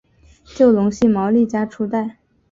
[0.55, 2.17] 就隆系毛利家初代。